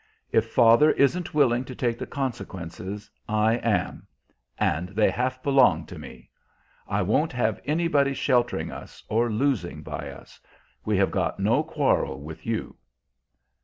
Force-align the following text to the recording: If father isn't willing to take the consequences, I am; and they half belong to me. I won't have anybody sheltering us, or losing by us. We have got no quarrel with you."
If 0.31 0.49
father 0.51 0.89
isn't 0.93 1.35
willing 1.35 1.63
to 1.65 1.75
take 1.75 1.99
the 1.99 2.07
consequences, 2.07 3.07
I 3.29 3.57
am; 3.57 4.07
and 4.57 4.89
they 4.89 5.11
half 5.11 5.43
belong 5.43 5.85
to 5.85 5.99
me. 5.99 6.31
I 6.87 7.03
won't 7.03 7.31
have 7.33 7.61
anybody 7.65 8.15
sheltering 8.15 8.71
us, 8.71 9.03
or 9.09 9.29
losing 9.29 9.83
by 9.83 10.09
us. 10.09 10.39
We 10.83 10.97
have 10.97 11.11
got 11.11 11.39
no 11.39 11.61
quarrel 11.61 12.19
with 12.19 12.47
you." 12.47 12.77